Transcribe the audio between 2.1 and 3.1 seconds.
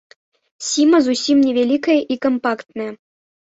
і кампактная.